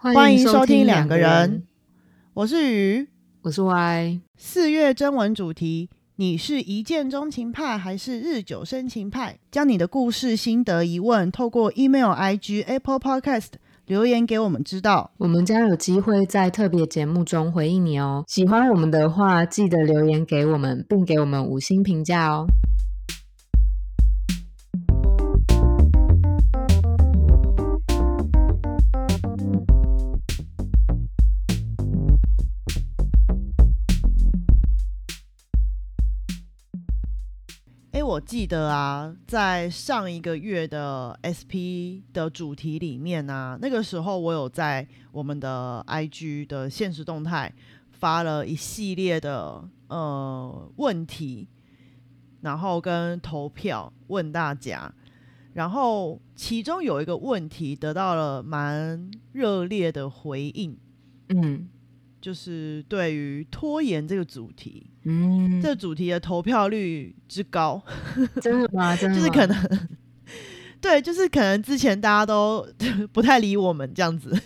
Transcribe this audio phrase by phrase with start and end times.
[0.00, 1.64] 欢迎收听两两个人，
[2.32, 3.08] 我是鱼。
[3.42, 4.20] 我是 Y。
[4.36, 9.40] 四月征文主题：你是一见钟情派还是日久生情派？
[9.50, 13.54] 将你的故事、心得、疑问透过 email、IG、Apple Podcast
[13.86, 15.10] 留言给我们知道。
[15.18, 18.22] 我们将有机会在特别节目中回应你哦。
[18.28, 22.46] 喜欢我们的话，记得留言给我们，并给我们五星评价哦。
[38.20, 47.52] 记得啊，在上一个月的 SP 的主题里面啊，那个时候我有在我们的 IG 的现实动态
[47.92, 51.48] 发了一系列的呃问题，
[52.40, 54.92] 然后跟投票问大家，
[55.54, 60.76] 然后其中有一个问题得到了蛮热烈的回应，
[61.28, 61.68] 嗯。
[62.20, 67.82] 就是对于拖延这个主题，嗯，这个主题的投票率之高。
[68.42, 68.96] 真的吗？
[68.96, 69.88] 真的 吗就是可能，
[70.80, 72.66] 对，就是可能之前大家都
[73.12, 74.36] 不太理我们这样子，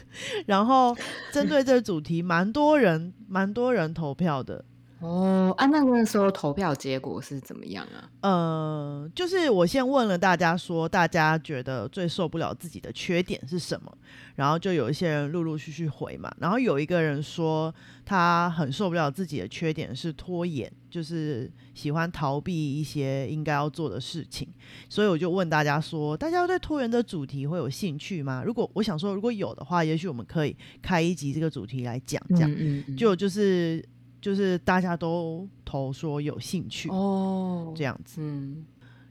[0.46, 0.96] 然后
[1.32, 4.64] 针对这个主题，蛮多人蛮多人投票的。
[5.02, 8.08] 哦啊，那个时候投票结果是怎么样啊？
[8.20, 13.92] 呃，就是我先问了大家说，大家觉得最受不了自己的缺点是什么？
[14.36, 24.48] 然后就有一些人陆陆续续回嘛，然后有一个人说他很受不了自己的缺点是拖延，就是喜欢逃避一些应该要做的事情。
[24.88, 28.42] 所以我就问大家说，大家对拖延的主题会有兴趣吗？
[28.46, 32.48] 如果我想说，如果有的话，也许我们可以开一集这个主题来讲讲。
[32.50, 33.84] 嗯嗯嗯就就是
[34.22, 38.22] 就是大家都投说有兴趣，哦这样子。
[38.22, 38.64] 嗯，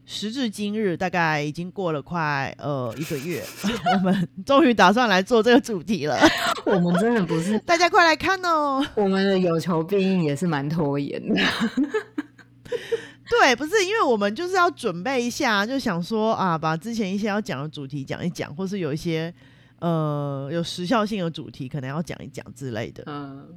[0.06, 3.44] 时至今日，大概已经过了快呃一个月，
[3.94, 6.18] 我们终于打算来做这个主题了。
[6.66, 8.84] 我们真的不是， 大家快来看哦！
[8.96, 11.36] 我们的有求必应也是蛮拖延的。
[13.30, 19.34] 对，不是因为我们就是要准备一下，就想说啊，把之前一些要讲的主题讲一讲，或是有一些
[19.80, 23.04] 呃有时效性的主题，可能要讲一讲之类的。
[23.08, 23.48] 嗯，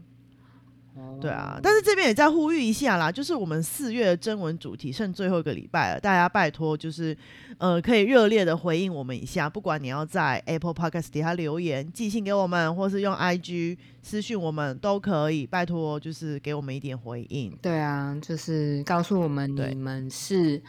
[1.21, 7.17] 对啊哦，但是这边也在呼吁一下啦，就是我们四月的征文主题剩最后一个礼拜了，大家拜托就是
[7.59, 17.51] 呃可以热烈的回应我们一下，不管你要在 Apple Podcast 底下留言、寄信给我们，或是用 IG 私讯我们都可以，拜托就是给我们一点回应。
[17.61, 20.63] 对啊，就是告诉我们你们是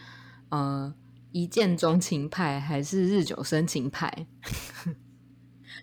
[0.50, 0.92] 呃
[1.32, 4.26] 一见钟情派还是日久生情派？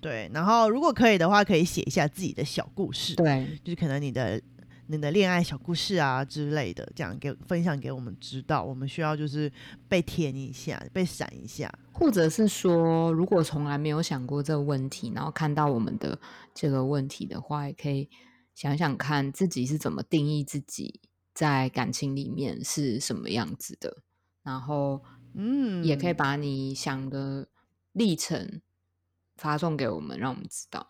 [0.03, 4.39] 对，然后如果可以的话，可以写一下自己的小故事，对，就是可能你的。
[4.89, 9.51] 你的恋爱小故事啊之类的，这样给分享给我们知道，我们需要就是
[9.89, 11.73] 被填一下，被闪一下。
[11.93, 16.19] 或者是说，如果从来没有想过这个问题，然后看到我们的
[16.53, 18.11] 这个问题的话，也可以
[18.55, 21.01] 想想看自己是怎么定义自己
[21.33, 24.03] 在感情里面是什么样子的，
[24.43, 25.01] 然后
[25.35, 27.49] 嗯，也可以把你想的
[27.93, 28.61] 历程
[29.43, 30.87] 发送给我们，让我们知道。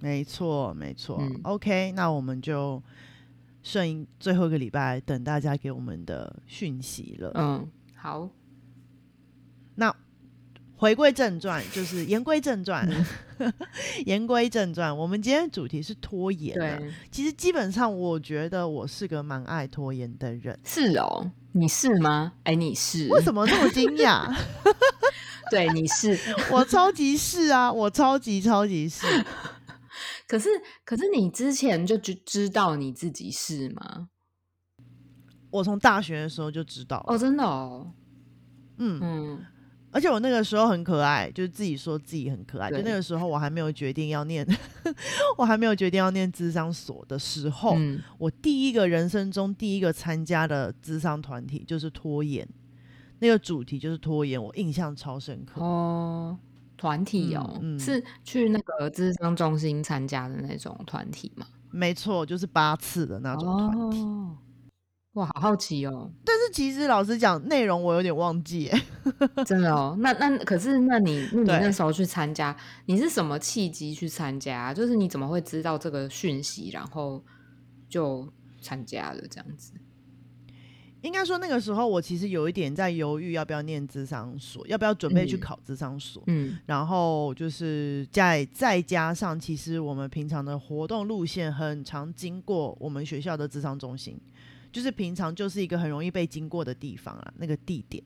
[0.00, 1.16] 没错，没错。
[1.18, 2.82] 嗯 OK，那我们就
[3.62, 7.32] 剩最后一个礼拜等大家给我们的讯息了。
[7.34, 7.66] 嗯，
[7.96, 8.28] 好，
[9.76, 9.96] 那
[10.76, 12.86] 回归正传，就是言归正传，
[14.04, 14.94] 言归正传。
[14.94, 16.76] 我们今天主题是拖延、啊。
[16.78, 20.58] 对，其实基本上，我觉得我是个蛮爱拖延的人。
[20.64, 22.34] 是哦，你是吗？
[22.44, 23.08] 哎，你是？
[23.08, 24.30] 为什么这么惊讶？
[25.50, 26.18] 对，你是。
[26.50, 29.06] 我超级是啊，我超级超级是。
[30.26, 30.48] 可是，
[30.84, 34.08] 可是你之前就知知道你自己是吗？
[35.50, 37.04] 我从大学的时候就知道了。
[37.08, 37.92] 哦，真的哦，
[38.78, 39.44] 嗯，嗯，
[39.90, 42.70] 而且我那个时候很可爱，就是自己说自己很可爱。
[42.70, 44.46] 就那个时候我还没有决定要念，
[45.36, 52.48] 我还没有决定要念智商所的时候，嗯，我第一个人生中第一个参加的智商团体就是拖延，
[53.20, 55.60] 那个主题就是拖延，我印象超深刻。
[55.62, 56.36] 哦，
[56.76, 61.46] 团体哦，嗯嗯是去那个智商中心参加的那种团体吗？
[61.70, 64.00] 没错，就是八次的那种团体。
[64.00, 64.36] 哦，
[65.14, 68.82] 哇，好好奇哦，但是其实老实讲，内容我有点忘记、欸。
[69.44, 69.96] 真的哦。
[70.00, 72.56] 那那可是，那你那你那时候去参加，
[72.86, 74.74] 你是什么契机去参加啊？
[74.74, 77.22] 就是你怎么会知道这个讯息，然后
[77.88, 78.26] 就
[78.60, 79.72] 参加了这样子？
[81.02, 86.22] 应该说那个时候我其实有一点在犹豫要不要念智商所，要不要准备去嗯考智商所。
[86.26, 94.18] 嗯然后就是再再加上，其实我们平常的活动路线很常经过我们学校的智商中心，
[94.72, 98.02] 就是平常就是一个很容易被经过的地方啊，那个地点，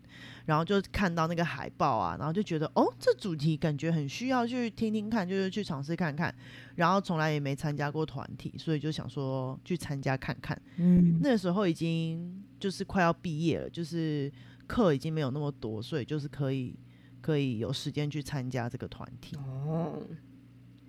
[0.47, 6.35] 然后就看到那个海报啊，然后就觉得哦，这主题感觉很需要去听听看，就是去尝试看看，
[6.77, 10.61] 然后从来也没参加过团体，所以就想说去参加看看。
[10.77, 14.33] 嗯，那个时候已经就是快要毕业了，就是
[14.67, 16.75] 课已经没有那么多，所以就是可以
[17.21, 19.37] 可以有时间去参加这个团体。
[19.37, 20.01] 哦，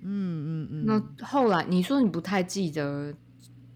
[0.01, 0.85] 嗯嗯嗯。
[0.85, 3.13] 那后来你说你不太记得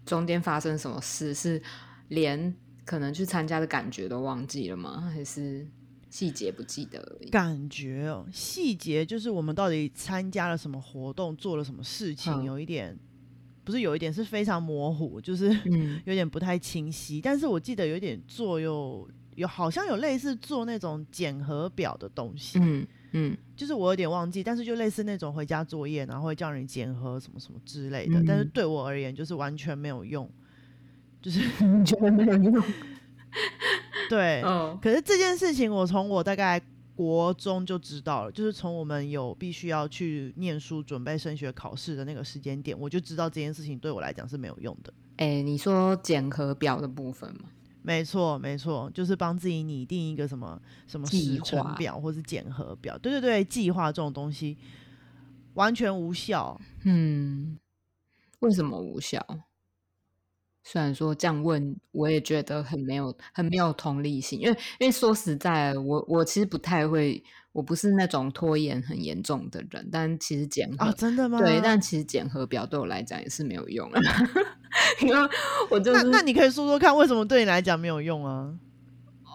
[0.06, 1.62] 中间发生什么事，是
[2.10, 2.54] 连
[2.84, 5.10] 可能去参加的感觉都忘记了吗？
[5.12, 5.66] 还是
[6.08, 7.30] 细节不记得而已？
[7.30, 12.98] 感觉哦，细节就是我们到底参加了什么活动，做了什么事情，嗯有一点
[13.64, 17.20] 不是有一点是非常模糊，就是嗯 有点不太清晰。
[17.20, 28.20] 但是我记得有点做有有好像有类似做那种检核表的东西，嗯嗯就是我有点忘记，但是就类似那种回家作业，然后会叫你检核什么什么之类的。
[28.26, 30.28] 但是嗯对我而言，就是完全没有用，
[31.20, 32.64] 就是你 觉得没有用？
[34.08, 34.42] 对。
[34.44, 36.60] 嗯可是这件事情，我从我大概
[36.96, 44.92] 国中就知道了，就是从我们有必须要去念书、准备升学考试的那个时间点，我就知道这件事情对我来讲是没有用的。
[45.16, 47.48] 哎、你说检核表的部分吗？
[47.82, 52.98] 没错，没错，就是帮自己拟定一个什么什么计时程划表或是检核表。
[52.98, 54.58] 对对对，计划这种东西
[55.54, 56.60] 完全无效。
[56.84, 57.56] 嗯，
[58.40, 59.24] 为什么无效？
[60.62, 67.22] 虽然说这样问，我也觉得很没有很没有同理心，因为因为说实在，我我其实不太会，
[67.52, 71.38] 我不是那种拖延很严重的人，但其实检核、啊，真的吗？
[71.38, 74.00] 对，但其实检核表对我来讲也是没有用的，
[75.02, 75.28] 因为
[75.70, 78.52] 我就那是那你可以说说看，为什么对你来讲没有用啊？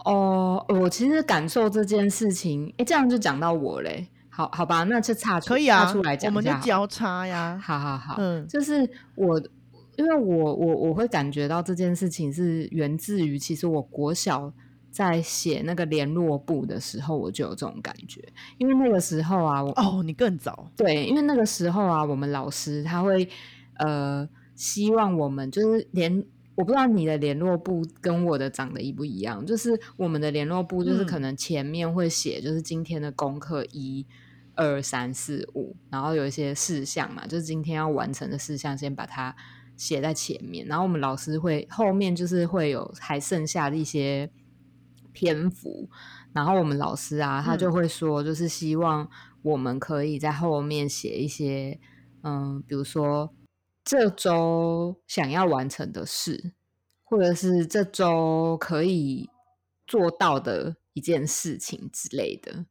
[0.06, 7.60] 哦，我其实感受这件事情，哎，这样就讲到我嘞，好好吧，那就岔出可以啊，岔出来讲我们就交叉呀。
[7.62, 9.42] 好好好，嗯就是我，
[9.98, 14.52] 因为我我我会感觉到这件事情是源自于，其实我国小
[14.92, 18.22] 在写那个联络簿的时候，我就有这种感觉，
[18.58, 20.72] 因为那个时候啊，我哦，你更早。
[20.76, 23.28] 对，因为那个时候啊，我们老师他会
[23.78, 26.26] 呃希望我们就是连。
[26.58, 34.06] 我不知道你的联络簿跟我的长得一不一样，就是我们的联络簿就是可嗯能前面会写就是今天的功课一、
[34.54, 39.36] 二、三、四、五，然后有一些事项嘛，就是今天要完成的事项，先把它
[39.78, 44.30] 写在前面，然后我们老师会后面就是会有还剩下的一些
[45.12, 45.90] 篇幅，
[46.34, 49.10] 然后我们老师啊，他就嗯会说，就是希望
[49.42, 51.80] 我们可以在后面写一些，
[52.24, 53.34] 嗯，比如说
[53.84, 56.54] 这周想要完成的事，
[57.04, 59.30] 或者是这周可以
[59.86, 62.66] 做到的一件事情之类的。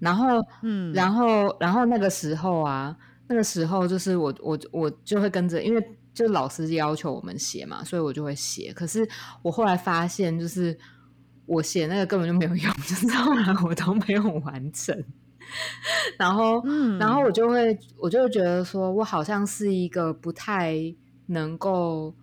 [0.00, 0.26] 然后，
[0.62, 2.94] 嗯，然后，然后那个时候啊，
[3.28, 8.72] 那个时候就是我我我就会跟着，因为就老师要求我们写嘛，所以我就会写。
[8.72, 9.06] 可是
[9.42, 10.78] 我后来发现，就是
[11.44, 15.04] 我写那个根本就没有用， 就是后来我都没有完成。
[16.16, 20.74] 然后，嗯然后我就会，我就会觉得说，我好像是一个不太
[21.26, 22.14] 能够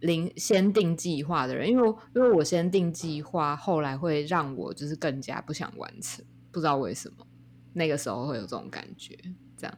[0.00, 7.26] 临先定计划的人，因为因为我先定计划，后来会让我就是更加不想完成，不知道为什么，
[7.74, 9.14] 那个时候会有这种感觉，
[9.58, 9.76] 这样。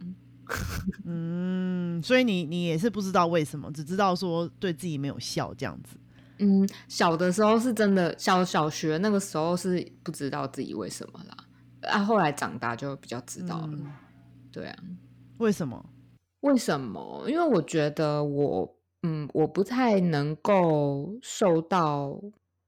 [1.05, 5.97] 嗯，所以你你也是不知道为什么，只知道说对自己没有效这样子。
[6.39, 11.37] 嗯，小的时候是真的，小小学那个时候是不知道自己为什么啦，
[11.89, 13.69] 啊，后来长大就比较知道了。
[13.73, 13.87] 嗯
[14.51, 14.77] 对啊，
[15.39, 15.83] 为什么？
[16.41, 17.25] 为什么？
[17.27, 22.21] 因为我觉得我，嗯，我不太能够受到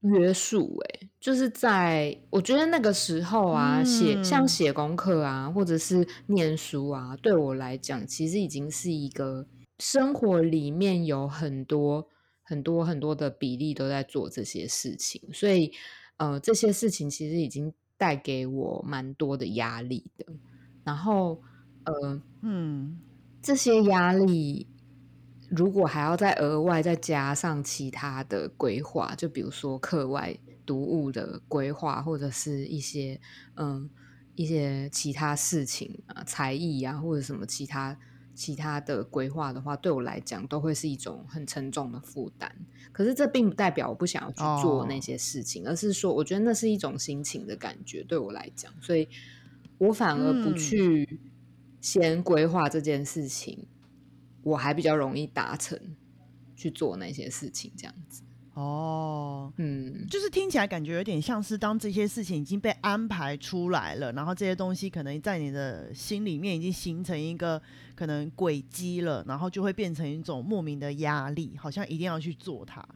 [0.04, 4.48] 约束、欸，就是在我觉得那个时候啊，写像嗯。
[4.48, 9.46] 写功课啊，或者是念书啊，对我来讲，其实已经是一个
[9.78, 12.08] 生活里面有很多
[12.42, 15.72] 很多很多的比例都在做这些事情，所以
[16.18, 20.26] 呃，这些事情其实已经带给我蛮多的压力的。
[20.84, 21.42] 然后
[21.84, 23.00] 呃，嗯。
[23.42, 24.66] 这些压力
[25.50, 33.20] 如果还要再额外再加上其他的规划，就比如说课外读物的规划，或者是一些
[33.56, 33.88] 嗯
[34.34, 37.98] 一些其他事情啊，才艺啊，或者什么其他
[38.34, 42.50] 其他的规划的话，对我来讲都会是一种很沉重的负担。
[42.90, 45.00] 可是这并不代表我不想要去做那哦。
[45.00, 49.08] 些事情，而是说我觉得那是一种心情的感觉，对我来讲，所以
[49.78, 50.56] 我反而不嗯。
[50.56, 51.20] 去
[51.80, 53.66] 先规划这件事情，
[54.44, 55.76] 我还比较容易达成
[56.54, 58.22] 去做那些事情，这样子。
[58.52, 67.60] 哦，嗯，就是听起来感觉有点像是当这些事情已经被安排出来了，然后这些东西可能在你的心里面已经形成一个
[67.96, 72.86] 可能轨迹了，然后就会变成一种莫名的压力，好像一定要去做它。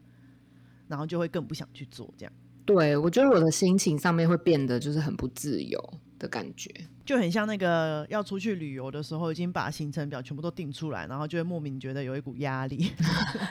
[0.86, 2.32] 然后就会更不想去做，这样
[2.64, 5.78] 对我觉得我的心情上面会变得就是很不自由
[6.18, 6.70] 的感觉。
[7.04, 12.92] 就很像那个要出去旅游的时候，已经把行程表全部都定出来，然后就会莫名觉得有一股压力。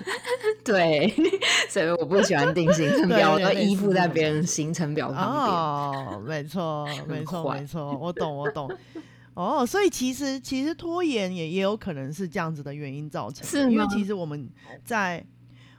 [0.63, 1.11] 对，
[1.69, 5.55] 所以我不喜欢定行程表，我都依附在别人行程表旁边。
[5.55, 8.69] 哦，没错，没错，没错，我懂，我懂。
[9.33, 14.49] 哦，所以其实其实拖延也也有可能是这样子的原因造成的，是吗因为其实我们
[14.83, 15.23] 在，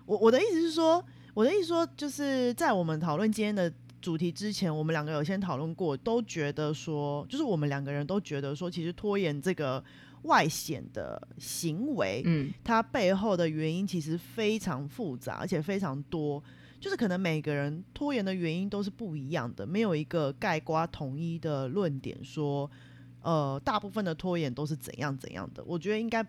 [0.07, 1.04] 我我的意思是说，
[1.35, 9.83] 我的意思说就是在我们讨论今天的主题之前，我们两个有先讨论过，都觉得说，就是我们两个人都觉得说，其实拖延这个
[10.23, 16.43] 外显的行为，嗯它背后的原因其实非常复杂，而且非常多。
[16.81, 22.71] 就是可能每个人拖延的原因都是不一样的，没有一个概括统一的论点说，
[23.21, 25.64] 呃，大部分的拖延都是怎样怎样的。
[25.64, 26.25] 我觉得应该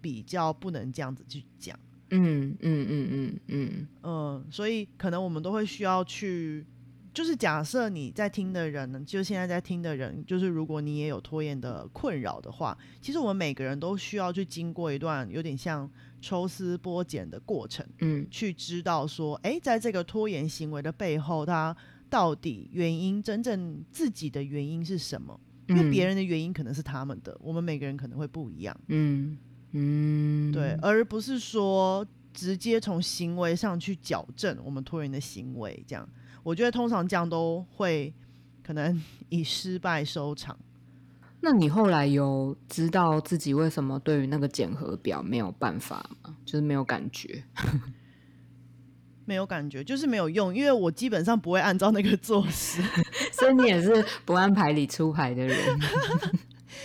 [0.00, 1.78] 比较不能这样子去讲，
[2.10, 6.66] 嗯嗯嗯嗯嗯嗯，所以可能我们都会需要去，
[7.14, 15.88] 就是假设你在听的人呢，就现在在听的人，就是如果你也有拖延的困扰的话，其实我们每个人都需要去经过一段有点像
[16.20, 17.86] 抽丝剥茧的过程。
[18.00, 21.74] 嗯去知道说，诶，在这个拖延行为的背后，它
[22.10, 25.38] 到底原因真正自己的原因是什么？
[25.68, 29.38] 因为别人的原因可能是他们的，我们每个人可能会不一样，嗯
[29.72, 35.82] 嗯，对，而不是说直接从行为上去矫正我们拖延的行为。
[35.86, 36.06] 这样，
[36.44, 38.14] 我觉得通常这样都会
[38.62, 40.56] 可能 以失败收场。
[41.40, 46.36] 那你后来有知道自己为什么对于那个检核表没有办法吗？
[46.46, 47.42] 就是没有感觉。
[49.26, 52.82] 没有感觉，就是没有用，因为我基本上不会按照那个做事。
[53.32, 55.56] 所以你也是不按牌理出牌的人。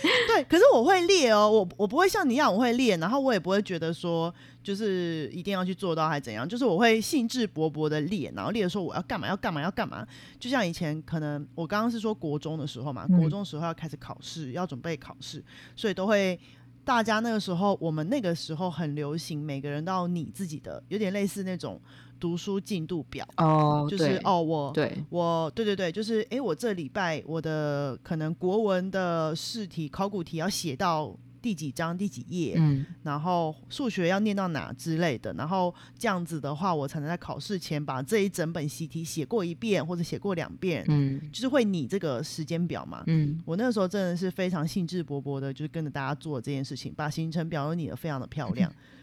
[0.28, 10.06] 对，可是我会列哦，我我不会像你一样，我会列，然后我也不会觉得说就是一定要去做到还怎样，就是我会兴致勃勃的列，然后列说我要干嘛要干嘛要干嘛，
[10.38, 15.42] 就像以前可能我刚刚是说国中的时候嘛，嗯国中时候要开始考试，要准备考试，
[15.76, 16.38] 所以都会。
[16.82, 21.78] 大家那个时候，我们那个时候很流行，每个人都要拟自己的，有点类似那种
[22.20, 32.84] 读书进度表，哦，就是哦，我对，我对对对，就是哎，我这礼拜我的可能国文的试题、考古题要写到第几章、第几页，嗯。
[33.02, 41.18] 然后数学要念到哪之类的，然后这样子的话，我才能在考试前把这一整本习题写过一遍或者写过两遍，嗯。
[41.32, 43.02] 就是会拟这个时间表嘛。
[43.06, 43.40] 嗯。
[43.46, 48.70] 我那个时候真的是非常兴致勃勃的，就是跟着大家做这件事情，把行程表都拟得非常的漂亮，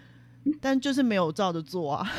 [0.61, 2.11] 但就是没有照着做啊。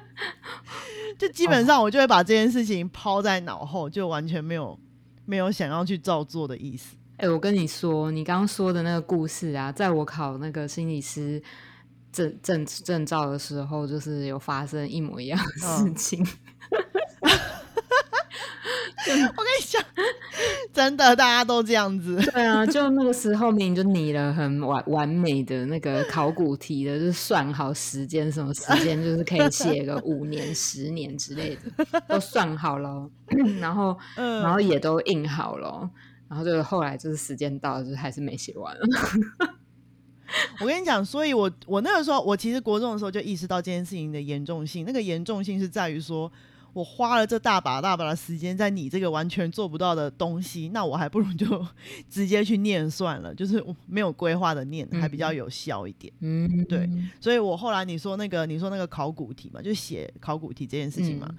[1.18, 4.78] 就基本上我就会把这件事情抛在脑后，就完全没有
[5.26, 6.96] 没有想要去照做的意思。
[7.18, 11.42] 哎、我跟你说，你刚刚说的那个故事啊，在我考那个心理师
[12.10, 16.26] 证证证照的时候，就是有发生一模一样的事嗯情。
[19.10, 19.82] 我跟你讲，
[20.72, 22.16] 真的大家都这样子。
[22.32, 33.10] 对啊，就那个时候明明就拟了很完完美的那个考古题的，就是算好时间，什么时间就是可以写个五年、十年之类的，都算好了，
[33.60, 35.90] 然后嗯，然后也都印好了，
[36.28, 38.76] 然后就后来就是时间到了，就是还是没写完。
[40.60, 44.84] 我跟你讲，所以我我那个时候，我其实国中的时候就意识到这件事情的严重性。
[44.86, 46.30] 那个严重性是在于说，
[46.72, 51.66] 我花了这大把大把的时间在你这个完全做不到的东西，那我还不如就
[52.08, 56.12] 直接去念算了，就是我没有规划的念，还比较有效一点。
[56.20, 56.88] 嗯，对
[57.20, 61.38] 所以我后来你说那个你说那个考古题嘛，就写考古题这件事情嘛，嗯。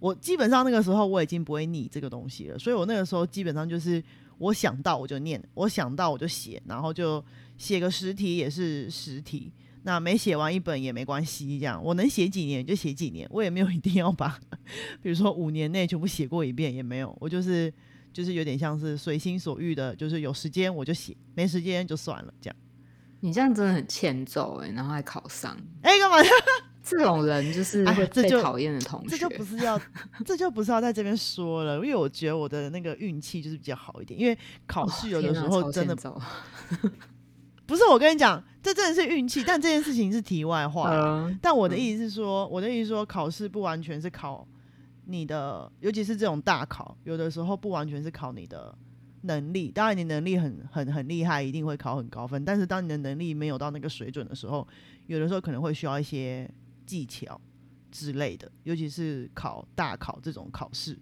[0.00, 4.02] 我基本上那个时候我已经不会拟这个东西了，所以我那个时候基本上就是
[4.36, 7.24] 我想到我就念，我想到我就写，然后就
[7.56, 9.52] 写个十题也是十题，
[9.84, 14.38] 那没写完一本也没关系，这样我能写几年就写几年，我也没有一定要把，
[15.02, 17.72] 比如说五年内全部写过一遍也没有，我就是
[18.12, 22.56] 就是有点像是随心所欲的，就是有时间我就写，没时间就算了这样。
[23.20, 26.16] 你这样真的很欠揍哎、然后还考上，哎、干嘛？
[26.84, 29.10] 这种人就是这就被讨厌的同学。
[29.10, 29.80] 这就不是要，
[30.26, 34.36] 这就不是要在这边说了，因为我觉得我的那个运气就是比较好一点，因为
[34.66, 35.96] 考试有的时候真的
[37.72, 40.90] 不是我跟你讲，这真的是运气，但这件事情是题外话。
[40.94, 44.46] 嗯但我的意思是说，我的意思是说，考试不完全是考
[45.06, 48.76] 你的，尤其是这种大考，有的时候不完全是考你的
[49.22, 49.70] 能力。
[49.70, 52.44] 当然，你能力很很很厉害，一定会考很高分。
[52.44, 54.68] 但是，当你的能力没有到那个水准的时候，
[55.06, 56.46] 有的时候可能会需要一些
[56.84, 57.40] 技巧
[57.90, 60.98] 之类的，尤其是考大考这种考试。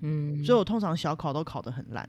[0.00, 2.08] 嗯，所以我通常小考都考得很烂。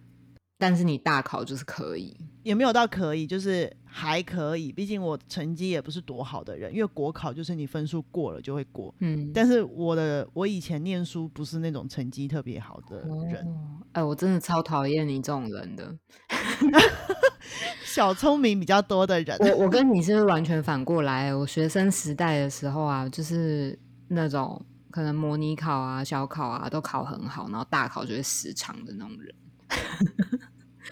[0.57, 4.71] 但是你大考就是可以，也没有到可以，就是还可以。
[4.71, 8.93] 毕竟我成绩也不是多好的人，因为国考就是你分数过了就会过。
[8.99, 12.99] 嗯，但是我的我以前念书不是那种成绩特别好的
[13.31, 15.95] 人，哦，哎，我真的超讨厌你这种人的。
[17.83, 19.35] 小聪明比较多的人。
[19.39, 21.33] 我我跟你是完全反过来。
[21.33, 23.77] 我学生时代的时候啊，就是
[24.07, 29.35] 那种可能模拟考啊、小考啊都考很好，然后大考就会失常的那种人。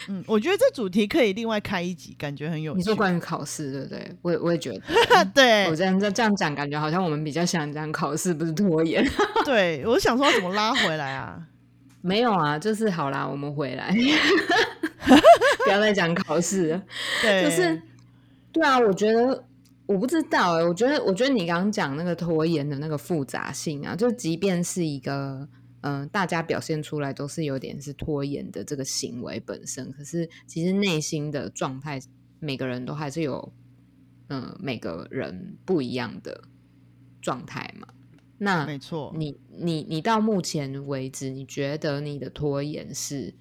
[0.10, 2.78] 嗯，我觉得这主题可以另外开一集，感觉很有趣。
[2.78, 4.16] 你说关于考试，对不对？
[4.22, 9.06] 我也我也觉得， 对我这样这这样讲，感觉好像我们比较想讲考试，不是拖延。
[9.44, 11.42] 对，我想说怎么拉回来啊？
[12.02, 13.94] 没有啊，就是好啦，我们回来，
[15.66, 16.82] 不要再讲考试了。
[17.22, 17.82] 对，就是
[18.54, 19.44] 对啊，我觉得
[19.86, 25.48] 我不知道哎，我觉得我觉得你刚刚讲那个拖延的那个复杂性啊，就即便是一个。
[25.82, 32.00] 嗯，大家表现出来都是有点是拖延的这个行为本身，可是其实内心的状态，
[32.40, 33.54] 每个人都还是有，
[34.30, 36.44] 嗯，每个人不一样的
[37.22, 37.88] 状态嘛。
[38.40, 43.34] 那没错，你你你到目前为止，你觉得你的拖延是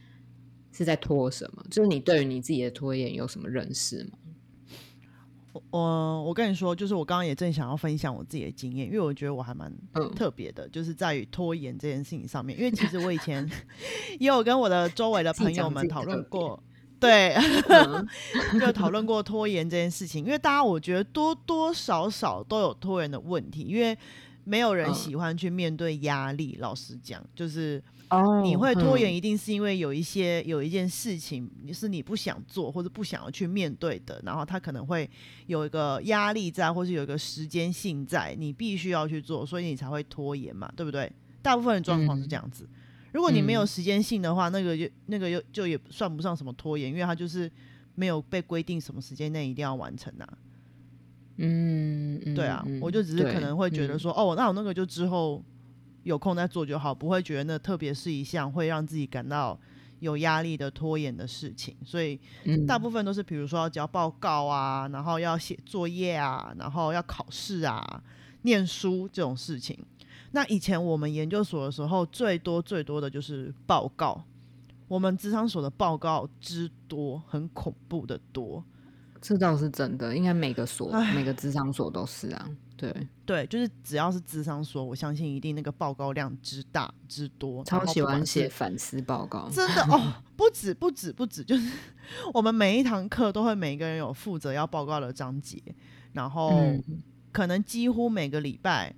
[0.72, 1.64] 是在拖什么？
[1.70, 4.18] 就是你对于你自己的拖延有什么认识吗？
[5.70, 9.72] 我我跟你说，就是我刚刚也正想要分享我自己的经验，因为我觉得我还蛮
[10.14, 12.58] 特别的，就是在于拖延这件事情上面。
[12.58, 13.48] 因为其实我以前
[14.20, 16.62] 也有跟我的周围的朋友们讨论过，
[16.98, 17.36] 对，
[18.60, 20.24] 就讨论过拖延这件事情。
[20.24, 23.96] 因为大家我觉得多多少少都有拖延的问题，因为
[24.46, 26.56] 没有人喜欢去面对压力。
[26.58, 27.82] 老实讲，就是。
[28.08, 35.10] 哦，你会拖延，一定是因为有一些有一件事情你是你不想做或者不想要去面对的，然后他可能会
[35.48, 41.10] 有一个压力在，或是有一个时间性在，你必须要去做，所以你才会拖延嘛，对不对？
[41.42, 42.68] 大部分的状况是这样子。
[43.10, 47.50] 如果你没有时间性的话，那个就那个又就也算不上什么拖延，因为它就是
[47.96, 50.38] 没有被规定什么时间内一定要完成啊。
[51.36, 55.42] 嗯，对啊，我就只是可能会觉得说，哦，那我那个就之后。
[56.06, 59.58] 有空再做就好，不会觉得那特别是一项会让自己感到
[59.98, 61.74] 有压力的拖延的事情。
[61.84, 62.16] 所以
[62.64, 68.00] 大部分都是，比如说要交报告啊，然后要写作业啊，然后要考试啊、
[68.42, 69.76] 念书这种事情。
[70.30, 74.22] 那以前我们研究所的时候，最多最多的就是报告。
[74.86, 78.62] 我们职场所的报告之多，很恐怖的多。
[79.20, 82.48] 这倒是真的，应该每个所、每个智商所都是啊。
[82.76, 91.72] 对对，就是只要是智商所，我相信一定那个报告量之大之多，超喜欢写反思报告，真的哦，不止不止不止，就是
[92.34, 95.58] 我们每一堂课都会每一个人有负责要报告的章节，
[96.12, 96.52] 然后
[97.32, 98.94] 可能几乎每个礼拜，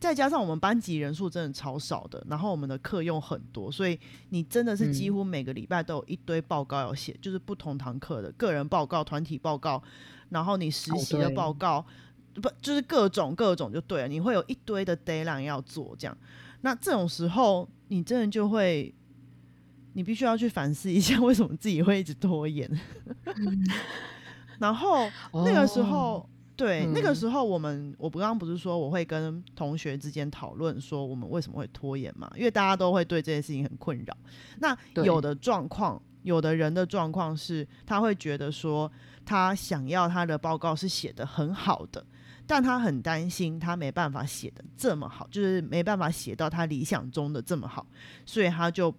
[0.00, 3.98] 再加上我们班级人数真的超少的，然后我们的课用很多，所以
[4.30, 9.82] 你真的是几乎每个礼拜都有一堆报告要写，就是不同堂课的个人报告、团体报告，
[10.30, 11.84] 然后你实习的报告。
[12.40, 16.16] 不就是各种各种就对了，你会有一堆的 d a y l i n e 要做，这样，
[16.60, 18.94] 那这种时候你真的就会，
[19.94, 22.70] 你必须要去反思一下，为什么自己会一直拖延。
[24.60, 32.28] 然后那个时候，对，那个时候我们，我不刚刚不是说我会跟同学之间讨论说我们为什么会拖延嘛？
[32.34, 34.16] 因为大家都会对这件事情很困扰。
[34.58, 38.90] 那有的状况，有的人的状况是，他会觉得说
[39.24, 42.04] 他想要他的报告是写的很好的。
[42.44, 47.86] 但他很担心，他没办法写的这么好，就是没办法写到他理想中的这么好，
[48.24, 48.92] 所以他就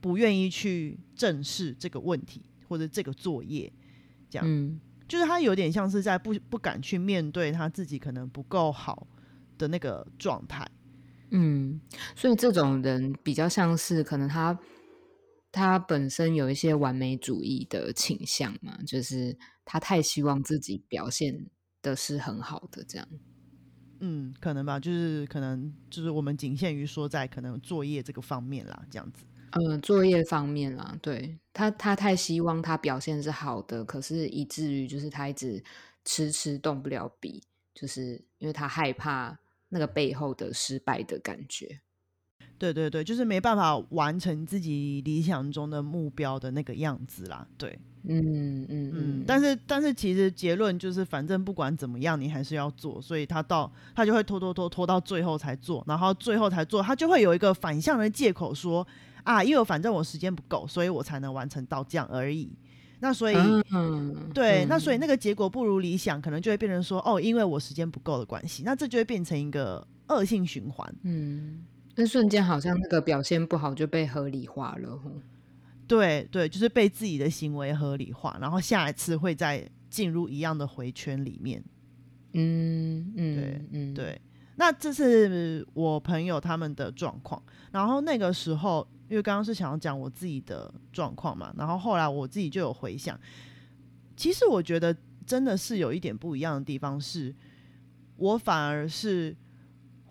[0.00, 3.70] 不愿意去正视这个问题或者这个作业，
[4.30, 9.06] 这样，就是他有点像是在不不敢去面对他自己可能不够好
[9.58, 10.66] 的那个状态。
[11.30, 11.78] 嗯，
[12.16, 14.58] 所以这种人比较像是可能他
[15.52, 21.50] 他本身有一些完美主义的倾向嘛，就是他太希望自己表现。
[21.82, 23.08] 的是很好的，这样，
[24.00, 35.62] 嗯，可能吧，就是可能就是我们仅限于说在可能作业这个方面啦，这样子，嗯，作业方面啦，对他，他太希望他表现是好的，可是以至于就是他一直
[36.04, 37.42] 迟迟动不了笔，
[37.74, 41.80] 就是因为他害怕那个背后的失败的感觉。
[42.58, 47.78] 对对对，就是没办法完成自己理想中的目标的那个样子啦，对。
[48.04, 58.86] 嗯嗯嗯，但是但是其实结论就是，反正不管怎么样，你还是要做，所以他到他就会拖拖拖拖到最后才做，然后最后才做，他就会有一个反向的借口说
[59.30, 62.50] 啊，因为反正我时间不够，所以我才能完成到这样而已。
[62.98, 63.36] 那所以
[63.70, 70.94] 嗯对，那所以那个结果不如理想，可能就会变成说哦，因为我时间不够的关系，那这就会变成一个恶性循环。
[71.04, 71.64] 嗯，
[71.94, 75.00] 那瞬间好像那个表现不好就被合理化了。
[75.86, 81.64] 对对，就是被自己的行为合理化，然后下一次会再进入一样的回圈里面。
[82.32, 84.20] 嗯嗯，对嗯，对，
[84.56, 87.42] 那这是我朋友他们的状况。
[87.72, 93.18] 然后那个时候，因为刚刚是想要讲我自己的状况嘛，然后后来我自己就有回想，
[94.16, 94.96] 其实我觉得
[95.26, 97.34] 真的是有一点不一样的地方，是
[98.16, 99.36] 我反而是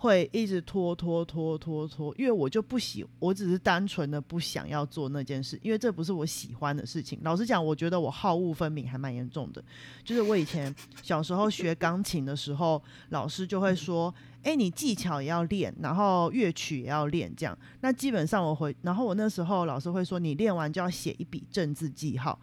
[0.02, 7.20] 会一直拖拖拖拖拖，因为我就不喜，我只是单纯的不想要做那件事，因为这不是我喜欢的事情。
[7.22, 9.62] 老实讲，我觉得我好恶分明还蛮严重的，
[10.04, 14.14] 就是我以前 小时候学钢琴的时候，老师就会说。
[14.42, 17.56] 哎，你技巧也要练，然后乐曲也要练，这样。
[17.82, 22.40] 那基本上我会，然后我那时候老师会说，你练完就要写一笔正字记号。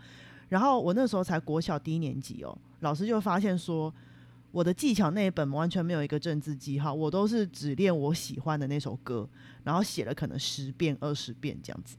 [0.51, 3.91] 然后我那时候才国小低年级哦，老师就发现说，
[4.57, 9.29] 我的技巧那一本完全没有一个政治记号，我都是只练我喜欢的那首歌，
[9.65, 11.95] 然后写了可能十遍、二十遍这样子，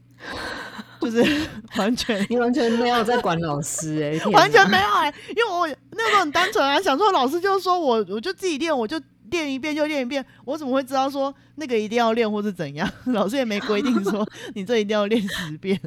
[1.00, 1.22] 就是
[1.78, 9.00] 完全你完全没有在管老师哎，完全没有哎，因为我那时候很单纯啊，想说老师就说我我就自己练，我就。
[9.30, 12.90] 练一遍就练一遍，我怎么会知道说那个一定要练或是怎样？
[13.12, 15.78] 老师也没规定说你这一定要练十遍。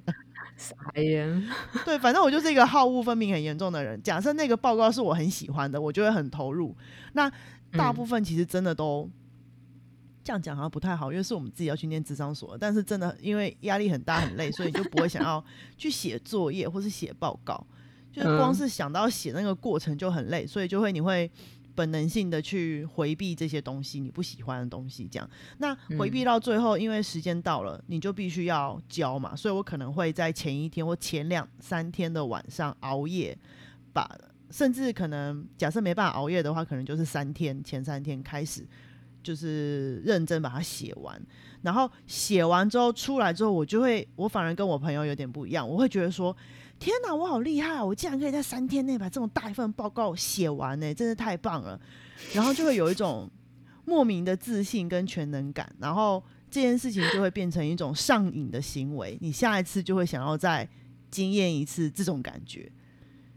[0.62, 1.50] 傻眼。
[1.84, 4.02] 对，反正我就是一个好恶分明很严重的人。
[4.04, 6.76] 假设那个报告是我很喜欢的，我就会很投入。
[7.14, 7.32] 那
[7.72, 9.10] 大部分其实真的都
[10.24, 12.56] 这样讲好像不太好，因为是我们自己要去念智商所。
[12.58, 15.44] 但是真的因为压力很大很累，所以就不会想要
[15.78, 17.66] 去写作业或是写报告，
[18.14, 21.30] 就是光是想到写那个过程就很累，所以就会你会。
[21.74, 25.30] 本能性的去回避这些东西，你不喜欢的东西，这样。
[25.58, 33.38] 那回避到最后，因为时间到了，你就必须要交嘛，所以我可能会在前一天或前两三天的晚上熬夜，
[33.94, 34.10] 把
[34.50, 38.66] 甚至可能假设没办法熬夜的话，可能就是三天前三天开始，
[39.24, 41.22] 就是认真把它写完。
[41.62, 46.36] 然后写完之后出来之后，我就会，我反而跟我朋友有点不一样，我会觉得说。
[46.82, 47.80] 天哪，我好厉害！
[47.80, 51.80] 我竟然可以在三天内把这么大一份报告写完呢，真是太棒了。
[52.34, 53.30] 然后就会有一种
[53.86, 59.16] 莫名的自信跟全能感，然后这件事情就会变成一种上瘾的行为。
[59.22, 60.68] 你下一次就会想要再
[61.12, 62.72] 经验一次这种感觉，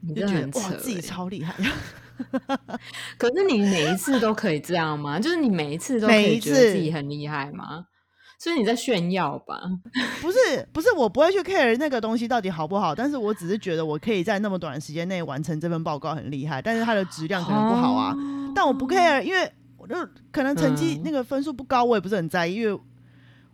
[0.00, 1.54] 你就觉得哇，自己超厉害。
[3.18, 5.20] 可是你每一次都可以这样吗？
[5.20, 7.85] 就是你每一次都可以觉得自己很厉害吗？
[8.44, 9.59] 所以你在炫耀吧？
[10.20, 18.14] 不是，不是，我不会去 care 那个东西到底好不好，但是我只是觉得我可以在那么短的时间内完成这份报告很厉害，但是它的质量可能不好啊。
[18.54, 19.94] 但我不 care，因为我就
[20.30, 22.78] 可能成绩那个分数不高，我也不是很在意，因为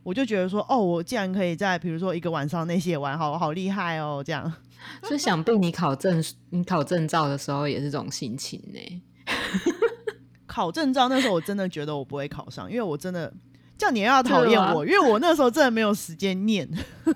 [0.03, 4.53] 我就觉得说，哦，我既然可以在比如说一个晚上内写完，好好厉害哦，这样。
[5.05, 9.03] 所以想必你考证、你考证照的时候也是这种心情呢。
[10.49, 13.33] 考证照那时候我真的觉得我不会考上，因为我真的。
[13.81, 16.69] 叫你要讨厌我，因为我那时候真的没有时间念。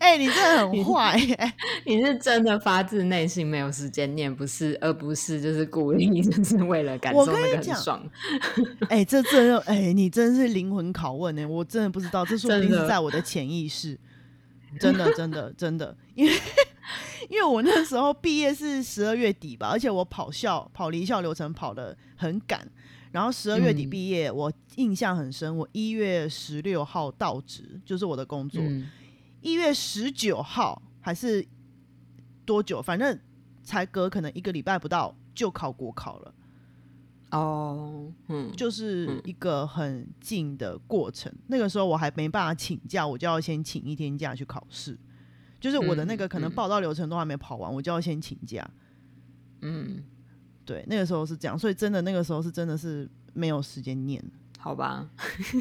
[0.00, 1.16] 哎，你真的很坏，
[1.86, 8.04] 你是真的发自内心没有时间念，不是，而不是就是故意，就是为了感受那个很爽。
[8.90, 13.96] 哎，这真的，哎，你真是灵魂拷问呢，我真的不知道，这说不定是在我的潜意识。
[14.80, 16.32] 真的，真的，真的，因为
[17.30, 22.68] 因为我那时候毕业是十二月底吧，而且我跑校跑离校流程跑的很赶。
[23.16, 25.56] 然后十二月底毕业，我印象很深。
[25.56, 28.62] 我一月十六号到职，就是我的工作。
[29.40, 31.42] 一月十九号还是
[32.44, 32.82] 多久？
[32.82, 33.18] 反正
[33.62, 36.34] 才隔可能一个礼拜不到就考国考了。
[37.30, 41.32] 哦，嗯，就是一个很近的过程。
[41.46, 44.94] 那个时候我还没办法请假，我就要先请一天假去考试。
[45.58, 48.70] 就是我的那个可能报道流程都还没跑完，我就要先请假。
[49.62, 50.04] 嗯。
[50.66, 54.22] 对，那个时候是这样，所以真的那个时候是真的是没有时间念，
[54.58, 55.06] 好吧？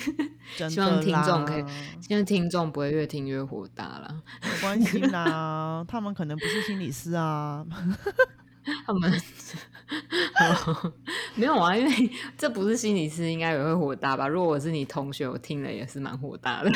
[0.68, 1.64] 希望听众可以，
[2.02, 4.22] 希望听众不会越听越火大了。
[4.42, 7.64] 没关系啦， 他们可能不是心理师啊，
[8.86, 9.22] 他们
[11.36, 14.28] 没有啊，因为这不是心理师，应该也会火大吧？
[14.28, 16.72] 如果我是你同学，我听了也是蛮火大的，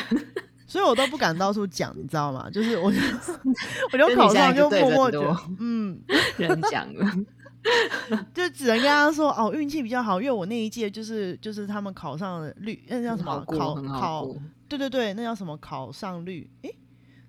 [0.68, 2.48] 所以我都不敢到处讲，你知道吗？
[2.52, 2.92] 就是我，
[3.92, 6.00] 我就考上就默默的，嗯，
[6.36, 7.12] 人讲了。
[8.32, 14.34] 就只能跟他说哦，运气比较好，因为我那一届就是就是他们考上了率，那叫什么考考？
[14.66, 16.50] 对对对，那叫什么考上率？
[16.62, 16.74] 诶，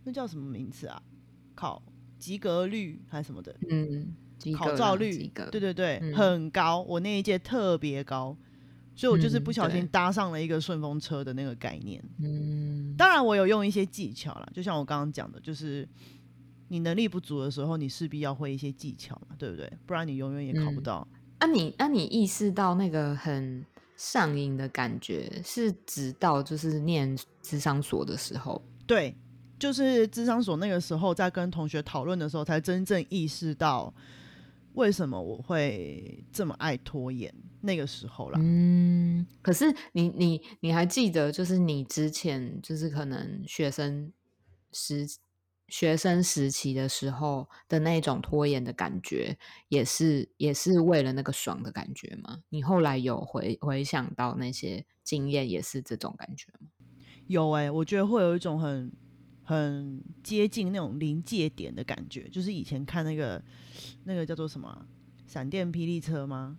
[0.05, 1.01] 那叫什么名字啊？
[1.53, 1.81] 考
[2.17, 3.53] 及格率还是什么的？
[3.69, 4.13] 嗯，
[4.55, 6.81] 考照率，对对对，很高。
[6.81, 8.35] 我那一届特别高，
[8.95, 12.01] 所以我就是不小心搭上了一个顺风车的那个概念。
[12.23, 15.85] 嗯，当然我有用一些技巧了，就像我刚刚讲的，就是。
[16.71, 19.69] 你能力不足的时候，你势必要会一些技巧嘛，对不对？
[19.85, 21.05] 不然你永远也考不到。
[21.39, 23.65] 啊，你啊，你意识到那个很
[23.97, 28.63] 上瘾的感觉，是直到就是念智商所的时候。
[28.87, 29.13] 对，
[29.59, 33.93] 就是智商所那个时候在跟同学讨论的时候，才真正意识到
[34.75, 37.33] 为什么我会这么爱拖延。
[37.63, 44.11] 那个时候啦，嗯，可是你你你还记得，就是你之前就是可能学生
[44.71, 45.05] 时
[45.71, 49.37] 学生时期的时候的那种拖延的感觉，
[49.69, 52.39] 也是也是为了那个爽的感觉吗？
[52.49, 56.67] 你后来有回回想到那些经验，也是这种感觉吗？
[57.27, 58.91] 有哎、我觉得会有一种很
[59.45, 63.41] 很接近那种临界点的感觉，就是以前看那个
[64.03, 64.85] 那个叫做什么啊
[65.25, 66.57] 闪电霹雳车吗？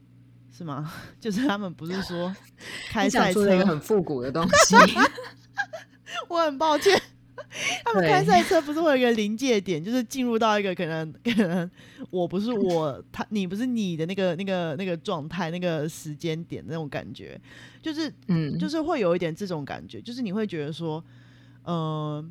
[0.51, 0.90] 是吗？
[1.20, 2.35] 就是他们不是说
[2.88, 4.75] 开赛车一个车，很复古的东西，
[6.29, 6.98] 我很抱歉。
[7.85, 11.70] 他们开赛车不是会有一个临界点，就是进入到一个可能可能
[12.11, 17.40] 我不是我，他你不是你的那个那个那个状态，那个时间点那种感觉，
[17.81, 21.03] 就是嗯，就是会有一点这种感觉，就是你会觉得说，
[21.64, 22.25] 呃，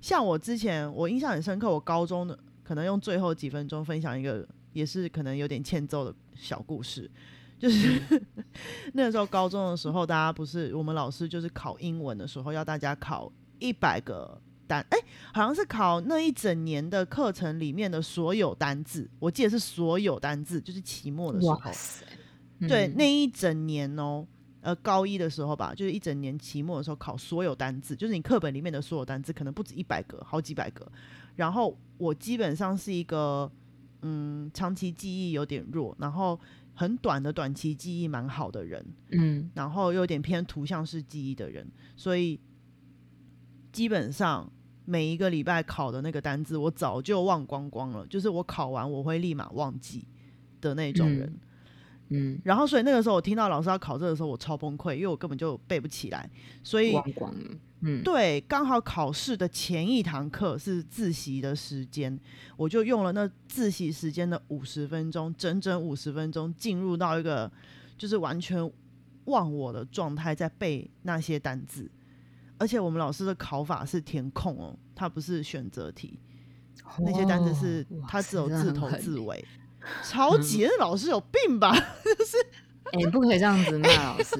[0.00, 7.10] 像我之前我印象很深刻，我高中的可能用最后几分钟分享一个，也是可能有点欠揍的小故事，
[7.58, 8.00] 就是
[8.94, 13.30] 那个时候高中的时候，大家不是我们老师就是考英文的时候要大家考
[13.62, 14.98] 一百个单，哎、
[15.32, 21.54] 好像是考那一整年的课程里面的所有单字，我记得是所有单字，就是期末的时候。
[21.54, 21.72] 哇，
[22.68, 24.26] 对，嗯那一整年哦，
[24.60, 30.90] 呃，高一的时候吧，就是一整年期末的时候考所有单字，就是你课本里面的所有单字，可能不止一百个，好几百个。
[31.34, 33.50] 然后我基本上是一个，
[34.02, 36.38] 嗯，长期记忆有点弱，然后
[36.74, 42.38] 很短的短期记忆蛮好的人，嗯然后又有点偏图像式记忆的人，所以
[43.72, 44.48] 基本上
[44.84, 50.04] 每一个礼拜考的那个单字，我早就忘光光了，就是我考完我会立马忘记
[50.60, 51.32] 的那种人。
[52.14, 56.28] 嗯，然后，所以那个时候我听到老师要考这的时候，我超崩溃，因为我根本就背不起来。
[56.62, 62.18] 所以，忘光了，嗯，对，刚好考试的前一堂课是自习的时间，
[62.58, 67.50] 我就用了那自习时间的五十分钟，整整五十分钟，进入到一个
[67.96, 68.70] 就是完全
[69.24, 71.90] 忘我的状态，在背那些单字。
[72.62, 76.16] 而且我们老师的考法是填空哦，它不是选择题，
[77.00, 79.44] 那些单词是哦哇他只有自头自尾，
[80.04, 81.74] 超级，那老师有病吧？
[82.92, 84.36] 哎、你不可以这样子骂老师，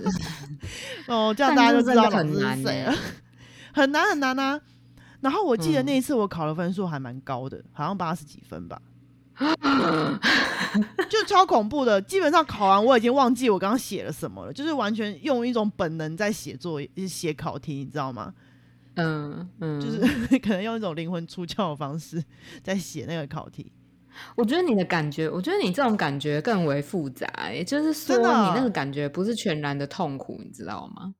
[1.10, 2.94] 哦，这样大家就知道老师是谁了。
[3.72, 4.60] 很难很难啊。
[5.20, 8.80] 然后我记得嗯那一次我考的分数还蛮高的，好像八十几分吧，
[11.08, 12.00] 就超恐怖的。
[12.02, 18.32] 基本上考完我已经忘记我刚刚写了什么了，就是完全用一种本能在写作业、写考题，你知道吗？
[18.96, 20.00] 嗯嗯，就是
[20.40, 22.22] 可能用一种灵魂出窍的方式
[22.62, 23.72] 在写那个考题。
[24.36, 28.22] 我觉得你的感觉，我觉得你这种感觉更为复杂、欸，就是说你
[28.54, 31.14] 那个感觉不是全然的痛苦，你知道吗？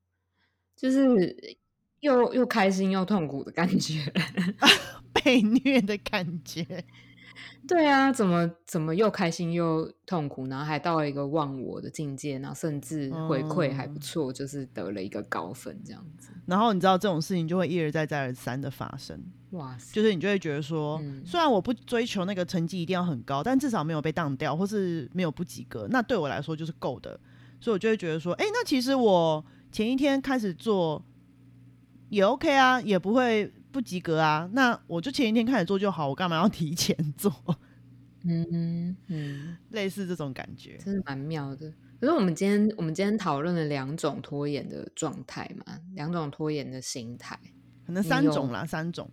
[0.76, 1.56] 就是
[2.00, 4.12] 又又开心又痛苦的感觉。
[5.24, 6.84] 被虐的感觉，
[7.66, 16.30] 对啊，怎么怎么又开心又痛苦，然后还到了一个忘我的境界，然后甚至回馈还不嗯错，就是得了一个高分这样子。
[16.46, 19.18] 然后你知道这种事情就会一而再再而三的发生。
[19.50, 27.18] 哇塞，就是你就会觉得说，嗯虽然我不追求那个成绩一定要很高，但至少没有被当掉，或是没有不及格，那对我来说就是够的。
[27.60, 31.00] 所以我就会觉得说，哎、那其实我前一天开始做
[32.08, 34.48] 也 OK 啊，也不会不及格啊。
[34.52, 37.32] 那我就前一天开始做就好，我干嘛要提前做？
[38.24, 40.76] 嗯嗯，类似这种感觉。
[40.76, 41.72] 真的蛮妙的。
[41.98, 47.38] 可是我们今天我们今天讨论了两种拖延的状态嘛，两种拖延的心态，
[47.86, 49.10] 可能三种啦，三种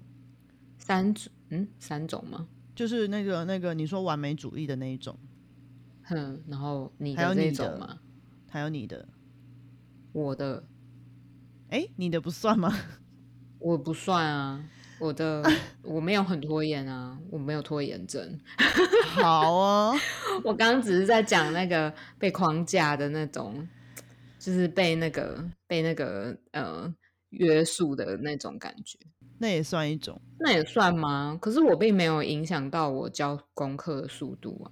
[0.77, 2.47] 三种嗯三种吗？
[2.75, 5.17] 就是那个那个你说完美主义的那一种，
[6.03, 7.99] 哼，然后你还有的这你的种吗？
[8.47, 9.07] 还有你的，
[10.11, 10.63] 我的
[11.69, 12.75] 哎、你的不算吗？
[13.59, 14.63] 我不算啊，
[14.99, 15.43] 我的
[15.83, 18.39] 我没有很拖延啊，我没有拖延症。
[19.05, 19.95] 好哦，
[20.43, 23.67] 我刚刚只是在讲那个被框架的那种，
[24.39, 26.93] 就是被那个被那个呃
[27.31, 28.97] 约束的那种感觉，
[29.39, 30.19] 那也算一种。
[30.39, 31.37] 那也算吗？
[31.41, 34.71] 可是我并没有影响到我交功课的速度啊。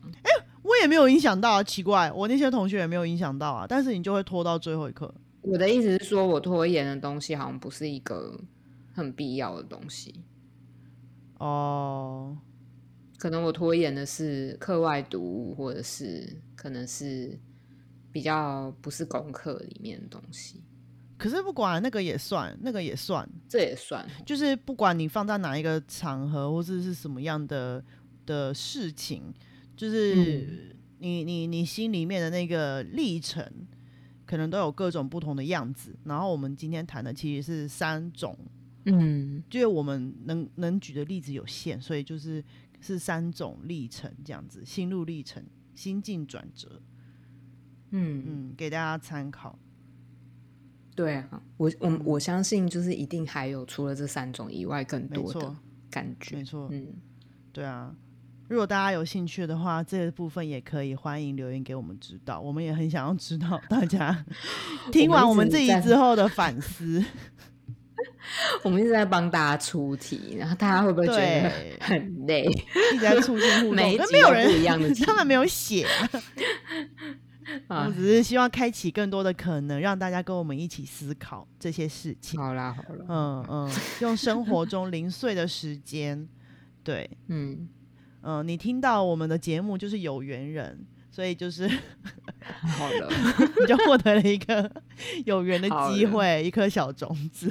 [0.64, 5.14] 我也没有影响到啊，奇怪，我那些同学也没有影响到啊，但是你就会拖到最后一刻。
[5.42, 8.38] 我的意思是说，我拖延的东西好像不是一个
[8.98, 10.24] 很必要的东西，
[11.38, 12.36] 哦，
[13.20, 17.40] 可能我拖延的是课外读物，或者是可能是
[18.12, 20.64] 比较不是功课里面的东西，
[21.16, 24.04] 可是不管那个也算，那个也算，这也算。
[24.04, 24.10] 哦。
[24.26, 27.84] 就是不管你放在哪一个场合，或者是什么样的
[28.26, 29.32] 的事情，
[29.76, 33.48] 就是你你你心里面的那个历程，
[34.26, 35.96] 可能都有各种不同的样子。
[36.06, 38.36] 然后我们今天谈的其实是三种
[38.94, 42.44] 嗯就是我们能能举的例子有限，所以就是
[42.80, 45.44] 是三种历程这样子，心路历程、
[45.76, 46.82] 心境转折，
[47.92, 49.58] 嗯，嗯，给大家参考。
[50.96, 55.56] 对啊，我我我相信就是一定还有除了这三种以外更多的，
[55.92, 56.44] 感觉没。
[56.44, 56.88] 错，嗯，
[57.52, 57.96] 对啊。
[58.50, 64.26] 如果大家有兴趣的话，这个部分也可以欢迎留言给我们知道，我们也很想要知道大家
[64.92, 67.04] 听完我们这一之后的反思。
[68.64, 72.44] 我们一直在帮大家出题，然后大家会不会觉得很累？
[72.94, 75.86] 一直在促进互动，每一可没有人一样的题 他们没有写。
[75.86, 82.38] 啊、我啊们，只是希望开启更多的可能，让大家跟我们一起思考这些事情。
[82.38, 86.28] 好啦好啦，嗯嗯，用生活中零碎的时间，
[86.84, 87.70] 对，嗯，
[88.22, 90.78] 嗯，你听到我们的节目就是有缘人，
[91.10, 91.70] 所以就是
[92.50, 93.10] 好的，
[93.62, 94.70] 你就获得了一个
[95.24, 97.50] 有缘的机会，一颗小种子。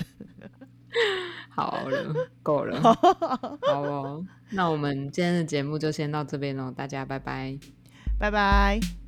[1.54, 4.24] 好了，够了，好哦。
[4.50, 7.58] 那我们今天的节目就先到这边喽，大家拜拜。
[8.18, 9.05] 拜拜。